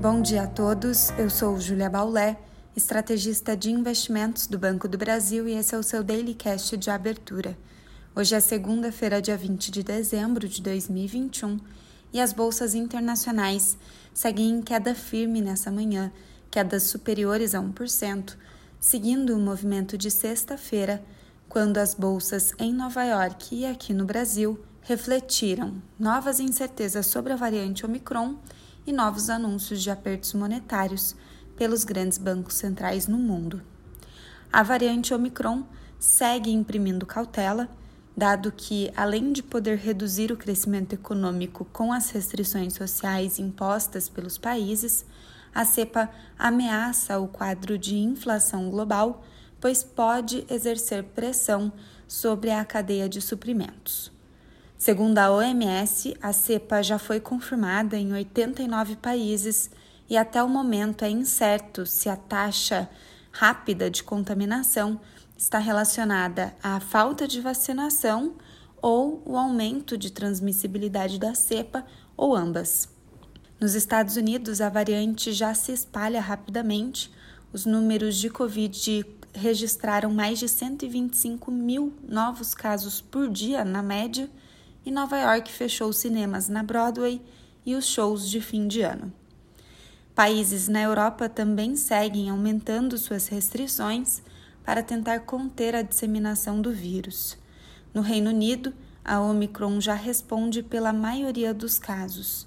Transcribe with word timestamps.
Bom 0.00 0.22
dia 0.22 0.44
a 0.44 0.46
todos, 0.46 1.10
eu 1.18 1.28
sou 1.28 1.60
Julia 1.60 1.90
Baulé, 1.90 2.38
estrategista 2.74 3.54
de 3.54 3.70
investimentos 3.70 4.46
do 4.46 4.58
Banco 4.58 4.88
do 4.88 4.96
Brasil 4.96 5.46
e 5.46 5.52
esse 5.52 5.74
é 5.74 5.78
o 5.78 5.82
seu 5.82 6.02
Daily 6.02 6.32
Cast 6.32 6.74
de 6.78 6.88
abertura. 6.88 7.54
Hoje 8.16 8.34
é 8.34 8.40
segunda-feira, 8.40 9.20
dia 9.20 9.36
20 9.36 9.70
de 9.70 9.82
dezembro 9.82 10.48
de 10.48 10.62
2021 10.62 11.60
e 12.14 12.18
as 12.18 12.32
bolsas 12.32 12.74
internacionais 12.74 13.76
seguem 14.14 14.48
em 14.48 14.62
queda 14.62 14.94
firme 14.94 15.42
nessa 15.42 15.70
manhã, 15.70 16.10
quedas 16.50 16.84
superiores 16.84 17.54
a 17.54 17.60
1%, 17.60 18.38
seguindo 18.80 19.36
o 19.36 19.38
movimento 19.38 19.98
de 19.98 20.10
sexta-feira, 20.10 21.04
quando 21.46 21.76
as 21.76 21.92
bolsas 21.94 22.54
em 22.58 22.72
Nova 22.72 23.04
York 23.04 23.54
e 23.54 23.66
aqui 23.66 23.92
no 23.92 24.06
Brasil 24.06 24.58
refletiram 24.80 25.74
novas 25.98 26.40
incertezas 26.40 27.06
sobre 27.06 27.34
a 27.34 27.36
variante 27.36 27.84
Omicron 27.84 28.38
e 28.86 28.92
novos 28.92 29.30
anúncios 29.30 29.82
de 29.82 29.90
apertos 29.90 30.34
monetários 30.34 31.14
pelos 31.56 31.84
grandes 31.84 32.18
bancos 32.18 32.54
centrais 32.54 33.06
no 33.06 33.18
mundo. 33.18 33.62
A 34.52 34.62
variante 34.62 35.14
Omicron 35.14 35.64
segue 35.98 36.50
imprimindo 36.50 37.06
cautela, 37.06 37.68
dado 38.16 38.50
que, 38.50 38.90
além 38.96 39.32
de 39.32 39.42
poder 39.42 39.78
reduzir 39.78 40.32
o 40.32 40.36
crescimento 40.36 40.94
econômico 40.94 41.64
com 41.66 41.92
as 41.92 42.10
restrições 42.10 42.74
sociais 42.74 43.38
impostas 43.38 44.08
pelos 44.08 44.38
países, 44.38 45.04
a 45.54 45.64
cepa 45.64 46.10
ameaça 46.38 47.18
o 47.18 47.28
quadro 47.28 47.76
de 47.76 47.96
inflação 47.96 48.70
global, 48.70 49.24
pois 49.60 49.82
pode 49.84 50.44
exercer 50.48 51.04
pressão 51.04 51.72
sobre 52.08 52.50
a 52.50 52.64
cadeia 52.64 53.08
de 53.08 53.20
suprimentos. 53.20 54.10
Segundo 54.80 55.18
a 55.18 55.30
OMS, 55.30 56.16
a 56.22 56.32
cepa 56.32 56.82
já 56.82 56.98
foi 56.98 57.20
confirmada 57.20 57.98
em 57.98 58.14
89 58.14 58.96
países 58.96 59.70
e 60.08 60.16
até 60.16 60.42
o 60.42 60.48
momento 60.48 61.04
é 61.04 61.10
incerto 61.10 61.84
se 61.84 62.08
a 62.08 62.16
taxa 62.16 62.88
rápida 63.30 63.90
de 63.90 64.02
contaminação 64.02 64.98
está 65.36 65.58
relacionada 65.58 66.56
à 66.62 66.80
falta 66.80 67.28
de 67.28 67.42
vacinação 67.42 68.36
ou 68.80 69.22
o 69.26 69.36
aumento 69.36 69.98
de 69.98 70.10
transmissibilidade 70.10 71.18
da 71.18 71.34
cepa 71.34 71.84
ou 72.16 72.34
ambas. 72.34 72.88
Nos 73.60 73.74
Estados 73.74 74.16
Unidos, 74.16 74.62
a 74.62 74.70
variante 74.70 75.30
já 75.34 75.52
se 75.52 75.72
espalha 75.72 76.22
rapidamente. 76.22 77.12
Os 77.52 77.66
números 77.66 78.16
de 78.16 78.30
Covid 78.30 79.04
registraram 79.34 80.10
mais 80.10 80.38
de 80.38 80.48
125 80.48 81.50
mil 81.50 81.92
novos 82.02 82.54
casos 82.54 83.02
por 83.02 83.28
dia, 83.28 83.62
na 83.62 83.82
média, 83.82 84.26
e 84.84 84.90
Nova 84.90 85.18
York 85.18 85.52
fechou 85.52 85.88
os 85.88 85.98
cinemas 85.98 86.48
na 86.48 86.62
Broadway 86.62 87.20
e 87.64 87.74
os 87.74 87.86
shows 87.86 88.28
de 88.28 88.40
fim 88.40 88.66
de 88.66 88.82
ano. 88.82 89.12
Países 90.14 90.68
na 90.68 90.82
Europa 90.82 91.28
também 91.28 91.76
seguem 91.76 92.30
aumentando 92.30 92.98
suas 92.98 93.28
restrições 93.28 94.22
para 94.64 94.82
tentar 94.82 95.20
conter 95.20 95.74
a 95.74 95.82
disseminação 95.82 96.60
do 96.60 96.72
vírus. 96.72 97.38
No 97.94 98.02
Reino 98.02 98.30
Unido, 98.30 98.72
a 99.04 99.20
Omicron 99.20 99.80
já 99.80 99.94
responde 99.94 100.62
pela 100.62 100.92
maioria 100.92 101.54
dos 101.54 101.78
casos. 101.78 102.46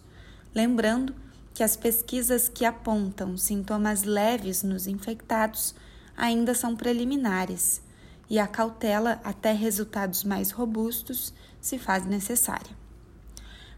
Lembrando 0.54 1.16
que 1.54 1.64
as 1.64 1.76
pesquisas 1.76 2.48
que 2.48 2.66
apontam 2.66 3.38
sintomas 3.38 4.04
leves 4.04 4.64
nos 4.64 4.88
infectados 4.88 5.76
ainda 6.16 6.54
são 6.54 6.76
preliminares 6.76 7.81
e 8.30 8.39
a 8.39 8.48
cautela 8.48 9.20
até 9.23 9.52
resultados 9.52 10.23
mais 10.23 10.52
robustos 10.52 11.34
se 11.64 11.80
faz 11.80 12.06
necessária. 12.06 12.75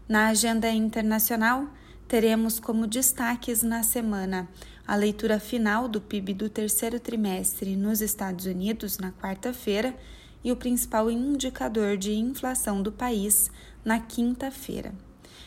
Na 0.08 0.26
agenda 0.26 0.68
internacional, 0.68 1.68
teremos 2.08 2.58
como 2.58 2.84
destaques 2.86 3.62
na 3.62 3.84
semana 3.84 4.48
a 4.86 4.96
leitura 4.96 5.38
final 5.38 5.88
do 5.88 6.00
PIB 6.00 6.34
do 6.34 6.50
terceiro 6.50 6.98
trimestre 6.98 7.76
nos 7.76 8.00
Estados 8.00 8.44
Unidos 8.44 8.98
na 8.98 9.12
quarta-feira 9.12 9.96
e 10.42 10.50
o 10.50 10.56
principal 10.56 11.08
indicador 11.08 11.96
de 11.96 12.12
inflação 12.12 12.82
do 12.82 12.90
país 12.90 13.52
na 13.84 14.00
quinta-feira. 14.00 14.92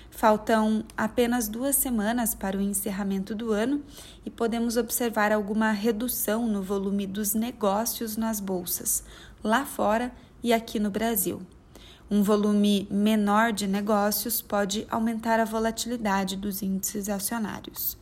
Faltam 0.09 0.85
apenas 0.95 1.49
duas 1.49 1.75
semanas 1.75 2.33
para 2.33 2.57
o 2.57 2.61
encerramento 2.61 3.35
do 3.35 3.51
ano 3.51 3.83
e 4.25 4.29
podemos 4.29 4.77
observar 4.77 5.33
alguma 5.33 5.71
redução 5.71 6.47
no 6.47 6.63
volume 6.63 7.05
dos 7.05 7.33
negócios 7.33 8.15
nas 8.15 8.39
bolsas, 8.39 9.03
lá 9.43 9.65
fora 9.65 10.11
e 10.41 10.53
aqui 10.53 10.79
no 10.79 10.89
Brasil. 10.89 11.41
Um 12.11 12.23
volume 12.23 12.87
menor 12.89 13.53
de 13.53 13.67
negócios 13.67 14.41
pode 14.41 14.87
aumentar 14.89 15.39
a 15.39 15.45
volatilidade 15.45 16.35
dos 16.35 16.63
índices 16.63 17.07
acionários. 17.07 17.95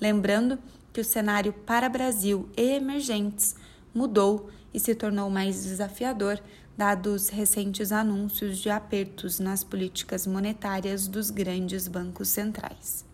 Lembrando 0.00 0.60
que 0.92 1.00
o 1.00 1.04
cenário 1.04 1.52
para 1.52 1.88
Brasil 1.88 2.48
e 2.56 2.76
emergentes 2.76 3.56
mudou 3.92 4.48
e 4.72 4.78
se 4.78 4.94
tornou 4.94 5.28
mais 5.28 5.64
desafiador 5.64 6.40
dados 6.76 7.30
recentes 7.30 7.90
anúncios 7.90 8.58
de 8.58 8.70
apertos 8.70 9.40
nas 9.40 9.64
políticas 9.64 10.24
monetárias 10.24 11.08
dos 11.08 11.28
grandes 11.28 11.88
bancos 11.88 12.28
centrais. 12.28 13.04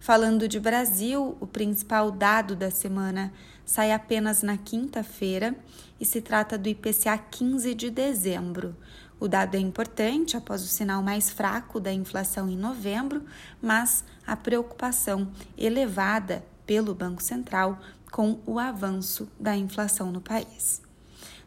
Falando 0.00 0.48
de 0.48 0.58
Brasil, 0.58 1.36
o 1.40 1.46
principal 1.46 2.10
dado 2.10 2.56
da 2.56 2.70
semana 2.70 3.30
sai 3.66 3.92
apenas 3.92 4.42
na 4.42 4.56
quinta-feira 4.56 5.54
e 6.00 6.06
se 6.06 6.22
trata 6.22 6.56
do 6.56 6.70
IPCA 6.70 7.18
15 7.18 7.74
de 7.74 7.90
dezembro. 7.90 8.74
O 9.20 9.26
dado 9.26 9.56
é 9.56 9.58
importante 9.58 10.36
após 10.36 10.62
o 10.62 10.68
sinal 10.68 11.02
mais 11.02 11.28
fraco 11.28 11.80
da 11.80 11.92
inflação 11.92 12.48
em 12.48 12.56
novembro, 12.56 13.24
mas 13.60 14.04
a 14.26 14.36
preocupação 14.36 15.28
elevada 15.56 16.44
pelo 16.64 16.94
Banco 16.94 17.22
Central 17.22 17.80
com 18.12 18.38
o 18.46 18.58
avanço 18.58 19.28
da 19.38 19.56
inflação 19.56 20.12
no 20.12 20.20
país. 20.20 20.80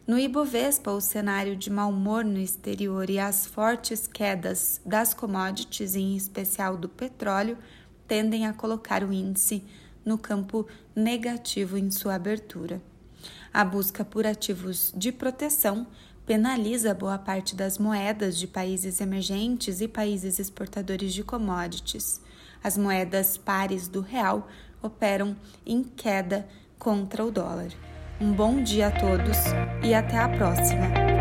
No 0.06 0.18
Ibovespa, 0.18 0.90
o 0.90 1.00
cenário 1.00 1.56
de 1.56 1.70
mau 1.70 1.90
humor 1.90 2.24
no 2.24 2.38
exterior 2.38 3.08
e 3.08 3.18
as 3.18 3.46
fortes 3.46 4.06
quedas 4.06 4.80
das 4.84 5.14
commodities, 5.14 5.94
em 5.94 6.16
especial 6.16 6.76
do 6.76 6.88
petróleo, 6.88 7.56
tendem 8.06 8.46
a 8.46 8.52
colocar 8.52 9.04
o 9.04 9.12
índice 9.12 9.64
no 10.04 10.18
campo 10.18 10.66
negativo 10.94 11.78
em 11.78 11.90
sua 11.90 12.16
abertura. 12.16 12.82
A 13.54 13.64
busca 13.64 14.04
por 14.04 14.26
ativos 14.26 14.92
de 14.96 15.12
proteção 15.12 15.86
penaliza 16.26 16.94
boa 16.94 17.18
parte 17.18 17.54
das 17.54 17.78
moedas 17.78 18.38
de 18.38 18.46
países 18.46 19.00
emergentes 19.00 19.80
e 19.80 19.88
países 19.88 20.38
exportadores 20.38 21.12
de 21.12 21.22
commodities. 21.22 22.20
As 22.62 22.78
moedas 22.78 23.36
pares 23.36 23.88
do 23.88 24.00
real 24.00 24.48
operam 24.82 25.36
em 25.66 25.82
queda 25.82 26.46
contra 26.78 27.24
o 27.24 27.30
dólar. 27.30 27.72
Um 28.20 28.32
bom 28.32 28.62
dia 28.62 28.88
a 28.88 28.90
todos 28.90 29.38
e 29.82 29.94
até 29.94 30.18
a 30.18 30.28
próxima! 30.28 31.11